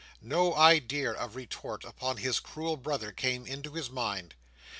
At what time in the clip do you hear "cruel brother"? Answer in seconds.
2.39-3.11